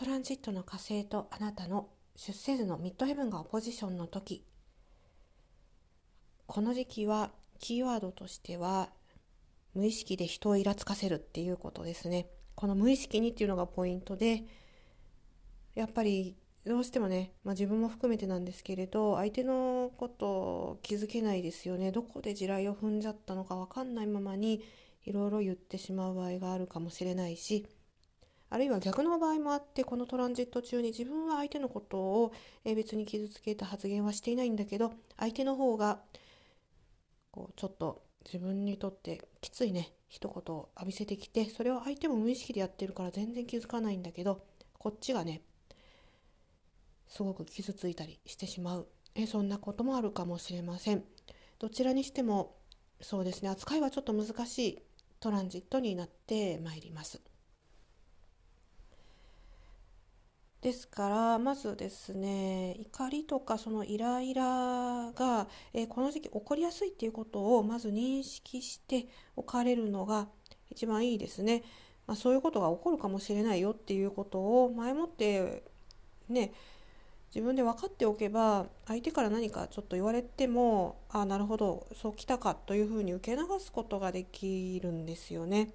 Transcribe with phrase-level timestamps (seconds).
[0.00, 4.46] トランジットの火星とあなたの出生図のミッドヘブンがオポジションの時。
[6.46, 8.88] この時期はキーワードとしては
[9.74, 12.28] 無意識で人をイラつかせるっていうことですね。
[12.54, 14.44] この無意識にっていうのがポイントで
[15.74, 21.92] やっぱりどうしてもね、まあ、自分も含めてなんですけれど相手のことを気づけないですよね。
[21.92, 24.62] どこで地雷を踏んじゃったのか分かんないままに
[25.04, 27.66] いろいろ言ってしまう場合があるかもしれないし
[28.50, 32.32] あるいは逆の場合もあってこのトランジット中に自分は相手のことを
[32.64, 36.00] 別に傷つけた発言はしていないんだけど相手の方が
[37.30, 44.42] こうちょっと自分にとってきついね一言を浴びせてきてそれを相手も無意識でやってるから全然気づかないんだけど
[44.78, 45.42] こっちがね
[47.06, 48.88] すごく傷ついたりしてしまう。
[49.16, 51.04] えそんなこともあるかもしれません。
[51.58, 52.54] どちらにしても
[53.00, 54.82] そうですね扱いはちょっと難しい
[55.18, 57.20] トランジットになってまいります。
[60.62, 70.28] ですからまずですね怒りとかそのイライラが、えー、この時期起こりやすいっていうことをまず認識しておかれるのが
[70.70, 71.62] 一番いいですね、
[72.06, 75.62] まあ、そういうことが起こるかもしれないよっていうことを前もって
[76.28, 76.52] ね
[77.34, 85.70] 自分で分かっておけば相手から何かちょっと言われてもああなるほどそうきたかというふうに受け流すことができるんですよね。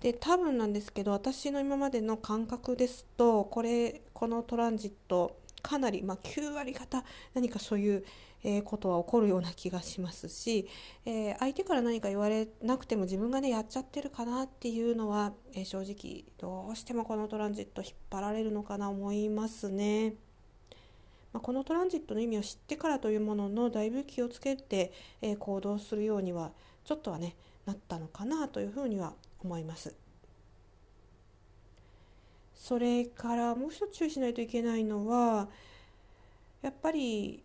[0.00, 7.02] で多分なんですけど私の今までの感覚ですとこれこのトランジットかなり、まあ、9割方
[7.34, 8.04] 何かそういう、
[8.44, 10.68] えー、ことは起こるような気がしますし、
[11.04, 20.14] えー、相手から何か言われなくても自分がねやっちゃってるかなっていうのは、えー、正直どうしてもこのトランジット引っ張られるのかな思いますね。
[21.32, 26.52] まあ、このトランジットの意味を知ってからというもののだいぶ気をつけて、え行動するようには
[26.84, 27.36] ちょっとはね
[27.66, 29.12] なったのかなというふうには
[29.46, 29.94] 思います。
[32.54, 35.48] それからもう一つ注意しないといけないのは
[36.62, 37.44] やっぱり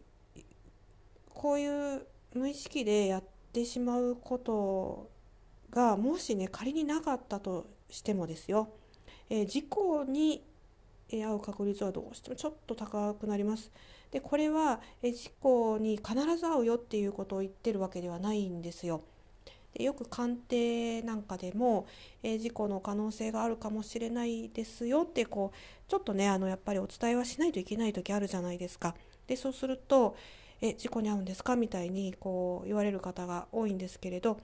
[1.30, 3.24] こういう無意識でやっ
[3.54, 5.12] てしまうこと
[5.70, 8.70] がもしね仮になかったとしてもですよ、
[9.30, 10.44] えー、事故に
[11.10, 13.72] 遭う確率はどうしてもちょっと高くなります。
[14.12, 19.04] でこれは事故に必ず会うよっていうことを言ってるわけではないんですよ。
[19.74, 21.88] でよく鑑定なんかでも、
[22.24, 25.58] えー、事故の可能性があるかもしれないですよってこう
[25.90, 28.96] ちょっとねあのやっぱりお伝えはしないといけない時あるじゃないですか。
[29.28, 30.16] でそうすると
[30.62, 34.40] 「え事故に遭うんですか?」みたいにこう言われる方が多いんですけれど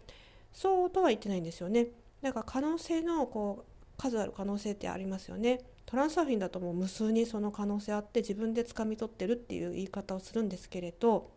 [0.54, 1.88] そうとは言ってないんですよね。
[2.22, 5.62] だから可能性のこう数ある可能性ってありますよね。
[5.86, 11.30] トランサーフィンだともう無数にその可能性あって自分で掴み取ってるっていう言い方をするんですけれど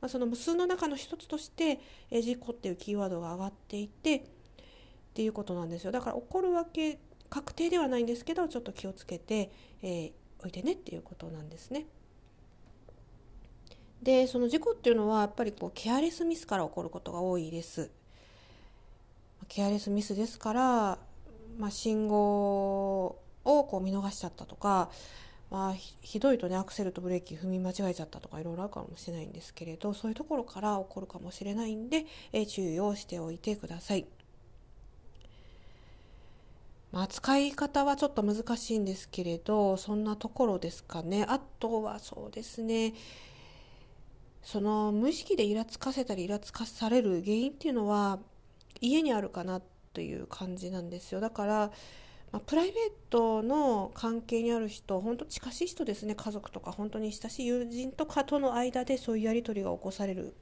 [0.00, 4.22] まあ、その無数の中の一つとしてえ事故っていうキーワードが上がっていてっ
[5.14, 6.98] ていうことなんですよだから起こるわけ
[7.30, 9.50] 確定ではないんですけどちょっと気をつけて、
[9.82, 10.12] えー、
[10.44, 11.86] おいてねっていうことなんですね。
[14.02, 17.90] でその事故っていうのはやっぱりこうケアレスミスから起こることが多いです。
[19.48, 20.98] ケアレスミスですから、
[21.58, 23.06] まあ、信号
[23.44, 24.90] をこう見逃しちゃったとか
[25.50, 34.06] まあ、ひどいとねアクセルとブレーキ踏み間違えちゃったとかいろいろあるかもしれないんですけれどそういうところから起こるかもしれないんで、え、注意をしておいてください。
[36.90, 41.24] まあ、使い方はちょっと難しいんですけれどそんなところですかね。
[41.28, 42.94] あとはそうですね。
[44.42, 48.18] その無意識でイラつかせたりイラつかされる原因っていうのは
[48.80, 49.60] 家にあるかな
[49.92, 51.20] という感じなんですよ。
[51.20, 51.70] だから
[52.32, 52.74] まあ、プライベー
[53.08, 60.34] トの関係にある人本当近しい人ですね家族とか本当に親しい友人とかとの間でそういうやり取りが起こされる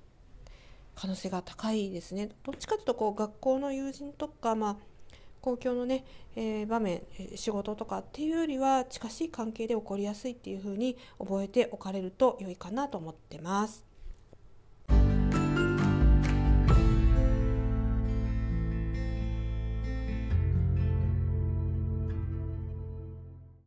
[0.97, 4.77] 可能性が高いですねどっちかというとこう学校の友人とか、まあ、
[5.41, 6.05] 公共のね、
[6.35, 7.03] えー、場面
[7.37, 13.86] 仕事とかっていうよりは近しい関係で起こりやすいっていうふうに覚えておかれると良いかなと思ってます。